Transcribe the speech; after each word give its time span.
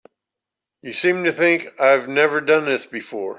You 0.81 0.93
seem 0.93 1.25
to 1.25 1.31
think 1.31 1.79
I've 1.79 2.07
never 2.09 2.41
done 2.41 2.65
this 2.65 2.87
before. 2.87 3.29